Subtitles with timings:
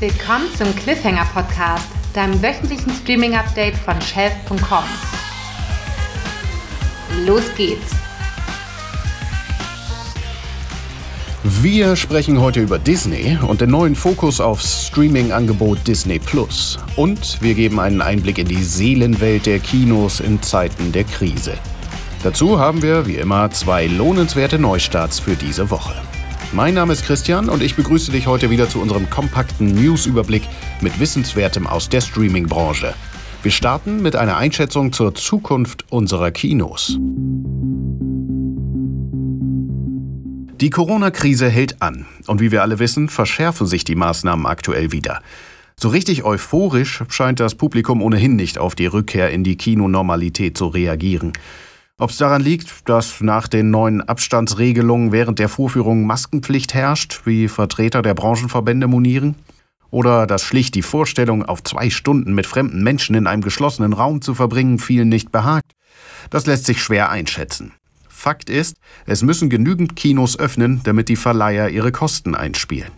[0.00, 4.82] Willkommen zum Cliffhanger Podcast, deinem wöchentlichen Streaming-Update von Shelf.com.
[7.24, 7.92] Los geht's!
[11.44, 16.76] Wir sprechen heute über Disney und den neuen Fokus aufs Streaming-Angebot Disney Plus.
[16.96, 21.52] Und wir geben einen Einblick in die Seelenwelt der Kinos in Zeiten der Krise.
[22.24, 25.94] Dazu haben wir, wie immer, zwei lohnenswerte Neustarts für diese Woche.
[26.54, 30.44] Mein Name ist Christian und ich begrüße dich heute wieder zu unserem kompakten News-Überblick
[30.80, 32.94] mit Wissenswertem aus der Streaming-Branche.
[33.42, 36.96] Wir starten mit einer Einschätzung zur Zukunft unserer Kinos.
[40.60, 45.22] Die Corona-Krise hält an und wie wir alle wissen, verschärfen sich die Maßnahmen aktuell wieder.
[45.74, 50.68] So richtig euphorisch scheint das Publikum ohnehin nicht auf die Rückkehr in die Kinonormalität zu
[50.68, 51.32] reagieren.
[51.96, 57.46] Ob es daran liegt, dass nach den neuen Abstandsregelungen während der Vorführung Maskenpflicht herrscht, wie
[57.46, 59.36] Vertreter der Branchenverbände monieren?
[59.92, 64.22] Oder dass schlicht die Vorstellung, auf zwei Stunden mit fremden Menschen in einem geschlossenen Raum
[64.22, 65.70] zu verbringen, vielen nicht behagt?
[66.30, 67.74] Das lässt sich schwer einschätzen.
[68.08, 72.90] Fakt ist, es müssen genügend Kinos öffnen, damit die Verleiher ihre Kosten einspielen.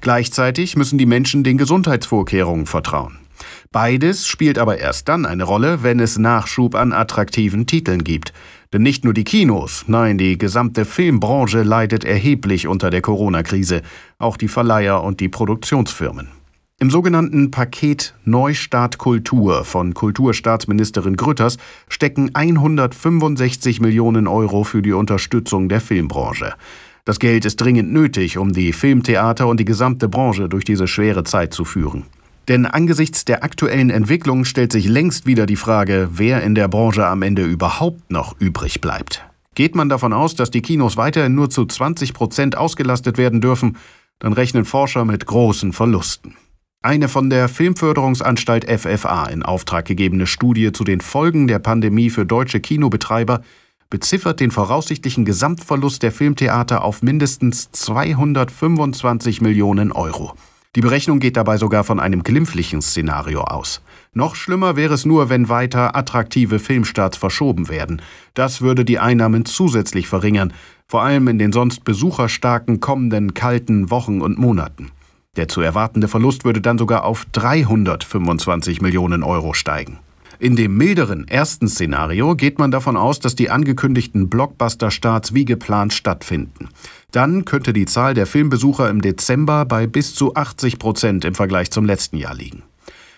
[0.00, 3.18] Gleichzeitig müssen die Menschen den Gesundheitsvorkehrungen vertrauen.
[3.70, 8.32] Beides spielt aber erst dann eine Rolle, wenn es Nachschub an attraktiven Titeln gibt.
[8.72, 13.82] Denn nicht nur die Kinos, nein, die gesamte Filmbranche leidet erheblich unter der Corona-Krise,
[14.18, 16.28] auch die Verleiher und die Produktionsfirmen.
[16.80, 21.58] Im sogenannten Paket Neustart Kultur von Kulturstaatsministerin Grütters
[21.88, 26.54] stecken 165 Millionen Euro für die Unterstützung der Filmbranche.
[27.04, 31.24] Das Geld ist dringend nötig, um die Filmtheater und die gesamte Branche durch diese schwere
[31.24, 32.04] Zeit zu führen.
[32.48, 37.06] Denn angesichts der aktuellen Entwicklung stellt sich längst wieder die Frage, wer in der Branche
[37.06, 39.26] am Ende überhaupt noch übrig bleibt.
[39.54, 43.76] Geht man davon aus, dass die Kinos weiterhin nur zu 20 Prozent ausgelastet werden dürfen,
[44.18, 46.36] dann rechnen Forscher mit großen Verlusten.
[46.80, 52.24] Eine von der Filmförderungsanstalt FFA in Auftrag gegebene Studie zu den Folgen der Pandemie für
[52.24, 53.42] deutsche Kinobetreiber
[53.90, 60.34] beziffert den voraussichtlichen Gesamtverlust der Filmtheater auf mindestens 225 Millionen Euro.
[60.78, 63.82] Die Berechnung geht dabei sogar von einem glimpflichen Szenario aus.
[64.14, 68.00] Noch schlimmer wäre es nur, wenn weiter attraktive Filmstarts verschoben werden.
[68.34, 70.52] Das würde die Einnahmen zusätzlich verringern,
[70.86, 74.92] vor allem in den sonst besucherstarken kommenden kalten Wochen und Monaten.
[75.34, 79.98] Der zu erwartende Verlust würde dann sogar auf 325 Millionen Euro steigen.
[80.40, 85.92] In dem milderen ersten Szenario geht man davon aus, dass die angekündigten Blockbuster-Starts wie geplant
[85.92, 86.68] stattfinden.
[87.10, 91.72] Dann könnte die Zahl der Filmbesucher im Dezember bei bis zu 80 Prozent im Vergleich
[91.72, 92.62] zum letzten Jahr liegen.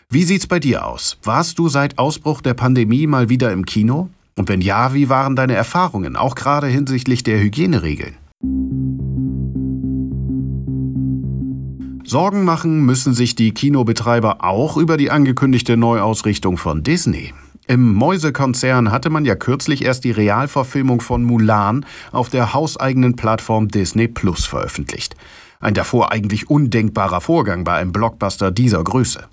[0.08, 1.18] Wie sieht's bei dir aus?
[1.22, 4.08] Warst du seit Ausbruch der Pandemie mal wieder im Kino?
[4.36, 8.16] Und wenn ja, wie waren deine Erfahrungen, auch gerade hinsichtlich der Hygieneregeln?
[12.10, 17.32] Sorgen machen müssen sich die Kinobetreiber auch über die angekündigte Neuausrichtung von Disney.
[17.68, 23.68] Im Mäusekonzern hatte man ja kürzlich erst die Realverfilmung von Mulan auf der hauseigenen Plattform
[23.68, 25.14] Disney Plus veröffentlicht.
[25.60, 29.28] Ein davor eigentlich undenkbarer Vorgang bei einem Blockbuster dieser Größe.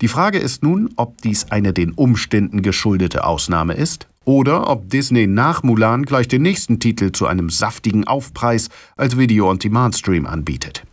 [0.00, 5.26] Die Frage ist nun, ob dies eine den Umständen geschuldete Ausnahme ist oder ob Disney
[5.26, 10.84] nach Mulan gleich den nächsten Titel zu einem saftigen Aufpreis als Video-on-Demand-Stream anbietet.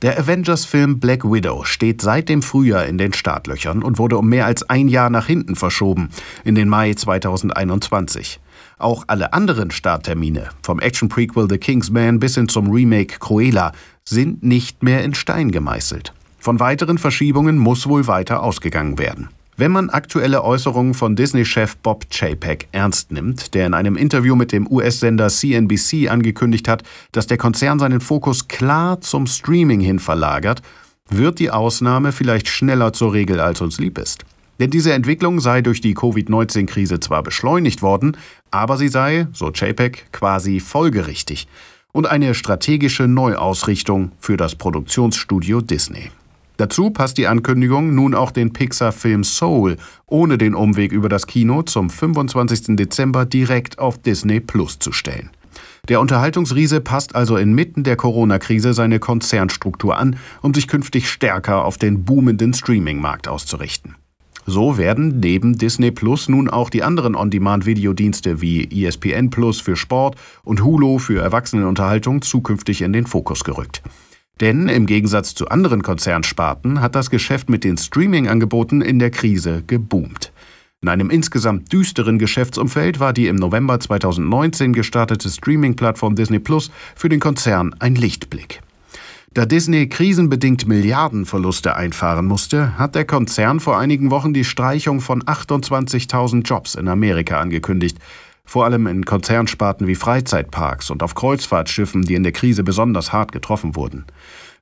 [0.00, 4.46] Der Avengers-Film Black Widow steht seit dem Frühjahr in den Startlöchern und wurde um mehr
[4.46, 6.10] als ein Jahr nach hinten verschoben,
[6.44, 8.38] in den Mai 2021.
[8.78, 13.72] Auch alle anderen Starttermine, vom Action-Prequel The King's Man bis hin zum Remake Cruella,
[14.04, 16.12] sind nicht mehr in Stein gemeißelt.
[16.38, 19.30] Von weiteren Verschiebungen muss wohl weiter ausgegangen werden.
[19.60, 24.52] Wenn man aktuelle Äußerungen von Disney-Chef Bob Chapek ernst nimmt, der in einem Interview mit
[24.52, 30.62] dem US-Sender CNBC angekündigt hat, dass der Konzern seinen Fokus klar zum Streaming hin verlagert,
[31.08, 34.24] wird die Ausnahme vielleicht schneller zur Regel, als uns lieb ist.
[34.60, 38.16] Denn diese Entwicklung sei durch die Covid-19-Krise zwar beschleunigt worden,
[38.52, 41.48] aber sie sei, so Chapek, quasi folgerichtig
[41.90, 46.12] und eine strategische Neuausrichtung für das Produktionsstudio Disney.
[46.58, 49.76] Dazu passt die Ankündigung, nun auch den Pixar-Film Soul
[50.06, 52.76] ohne den Umweg über das Kino zum 25.
[52.76, 55.30] Dezember direkt auf Disney Plus zu stellen.
[55.88, 61.78] Der Unterhaltungsriese passt also inmitten der Corona-Krise seine Konzernstruktur an, um sich künftig stärker auf
[61.78, 63.94] den boomenden Streaming-Markt auszurichten.
[64.44, 70.16] So werden neben Disney Plus nun auch die anderen On-Demand-Videodienste wie ESPN Plus für Sport
[70.42, 73.82] und Hulu für Erwachsenenunterhaltung zukünftig in den Fokus gerückt.
[74.40, 79.62] Denn im Gegensatz zu anderen Konzernsparten hat das Geschäft mit den Streaming-Angeboten in der Krise
[79.66, 80.32] geboomt.
[80.80, 87.08] In einem insgesamt düsteren Geschäftsumfeld war die im November 2019 gestartete Streaming-Plattform Disney Plus für
[87.08, 88.60] den Konzern ein Lichtblick.
[89.34, 95.22] Da Disney krisenbedingt Milliardenverluste einfahren musste, hat der Konzern vor einigen Wochen die Streichung von
[95.22, 97.98] 28.000 Jobs in Amerika angekündigt.
[98.48, 103.30] Vor allem in Konzernsparten wie Freizeitparks und auf Kreuzfahrtschiffen, die in der Krise besonders hart
[103.30, 104.06] getroffen wurden.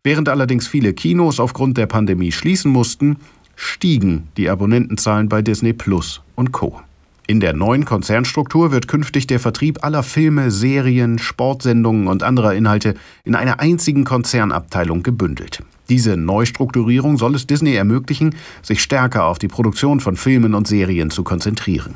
[0.03, 3.19] Während allerdings viele Kinos aufgrund der Pandemie schließen mussten,
[3.55, 6.81] stiegen die Abonnentenzahlen bei Disney Plus und Co.
[7.29, 12.97] In der neuen Konzernstruktur wird künftig der Vertrieb aller Filme, Serien, Sportsendungen und anderer Inhalte
[13.23, 15.63] in einer einzigen Konzernabteilung gebündelt.
[15.89, 21.11] Diese Neustrukturierung soll es Disney ermöglichen, sich stärker auf die Produktion von Filmen und Serien
[21.11, 21.95] zu konzentrieren.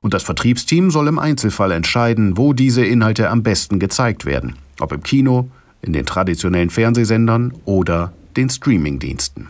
[0.00, 4.92] Und das Vertriebsteam soll im Einzelfall entscheiden, wo diese Inhalte am besten gezeigt werden, ob
[4.92, 5.50] im Kino,
[5.82, 9.48] in den traditionellen Fernsehsendern oder den Streamingdiensten.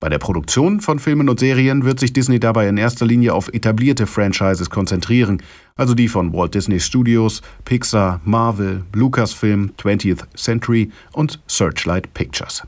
[0.00, 3.48] Bei der Produktion von Filmen und Serien wird sich Disney dabei in erster Linie auf
[3.52, 5.42] etablierte Franchises konzentrieren,
[5.74, 12.62] also die von Walt Disney Studios, Pixar, Marvel, Lucasfilm, 20th Century und Searchlight Pictures.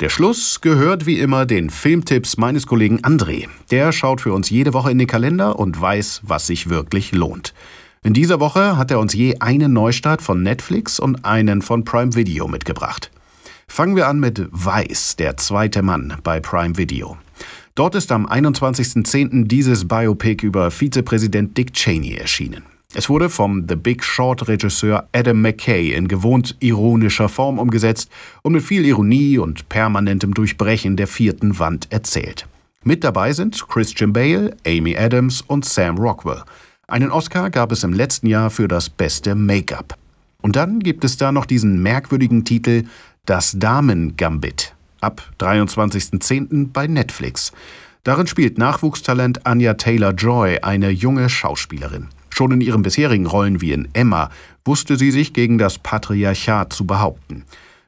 [0.00, 3.48] Der Schluss gehört wie immer den Filmtipps meines Kollegen André.
[3.70, 7.52] Der schaut für uns jede Woche in den Kalender und weiß, was sich wirklich lohnt.
[8.02, 12.14] In dieser Woche hat er uns je einen Neustart von Netflix und einen von Prime
[12.14, 13.10] Video mitgebracht.
[13.68, 17.18] Fangen wir an mit Weiß, der zweite Mann bei Prime Video.
[17.74, 19.48] Dort ist am 21.10.
[19.48, 22.69] dieses Biopic über Vizepräsident Dick Cheney erschienen.
[22.92, 28.10] Es wurde vom The Big Short Regisseur Adam McKay in gewohnt ironischer Form umgesetzt
[28.42, 32.48] und mit viel Ironie und permanentem Durchbrechen der vierten Wand erzählt.
[32.82, 36.42] Mit dabei sind Christian Bale, Amy Adams und Sam Rockwell.
[36.88, 39.96] Einen Oscar gab es im letzten Jahr für das beste Make-up.
[40.42, 42.84] Und dann gibt es da noch diesen merkwürdigen Titel
[43.24, 46.72] Das Damen-Gambit ab 23.10.
[46.72, 47.52] bei Netflix.
[48.02, 52.08] Darin spielt Nachwuchstalent Anya Taylor-Joy eine junge Schauspielerin.
[52.40, 54.30] Schon in ihren bisherigen Rollen wie in Emma
[54.64, 57.44] wusste sie sich gegen das Patriarchat zu behaupten.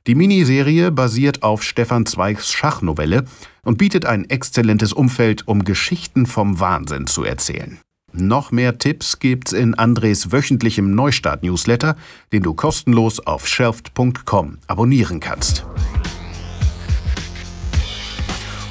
[0.06, 3.24] Die Miniserie basiert auf Stefan Zweigs Schachnovelle
[3.64, 7.78] und bietet ein exzellentes Umfeld, um Geschichten vom Wahnsinn zu erzählen.
[8.12, 11.96] Noch mehr Tipps gibt's in Andres wöchentlichem Neustart-Newsletter,
[12.34, 15.64] den du kostenlos auf shelft.com abonnieren kannst.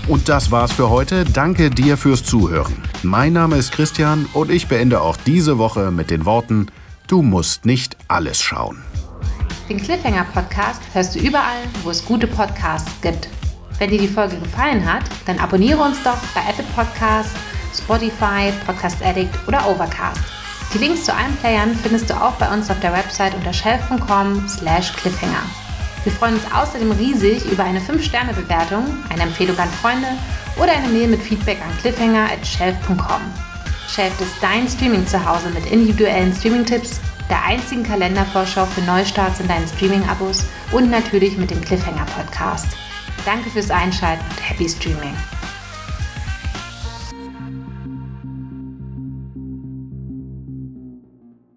[0.07, 1.25] Und das war's für heute.
[1.25, 2.90] Danke dir fürs Zuhören.
[3.03, 6.67] Mein Name ist Christian und ich beende auch diese Woche mit den Worten:
[7.07, 8.83] Du musst nicht alles schauen.
[9.69, 13.27] Den Cliffhanger Podcast hörst du überall, wo es gute Podcasts gibt.
[13.79, 17.33] Wenn dir die Folge gefallen hat, dann abonniere uns doch bei Apple Podcasts
[17.75, 20.21] Spotify, Podcast Addict oder Overcast.
[20.71, 24.47] Die Links zu allen Playern findest du auch bei uns auf der Website unter shelf.com
[24.47, 25.41] slash cliffhanger.
[26.03, 30.07] Wir freuen uns außerdem riesig über eine 5-Sterne-Bewertung, eine Empfehlung an Freunde
[30.57, 33.21] oder eine Mail mit Feedback an cliffhanger at shelf.com.
[33.87, 40.45] Shelf ist dein Streaming-Zuhause mit individuellen Streaming-Tipps, der einzigen Kalendervorschau für Neustarts in deinen Streaming-Abos
[40.71, 42.67] und natürlich mit dem Cliffhanger-Podcast.
[43.25, 45.15] Danke fürs Einschalten und happy Streaming!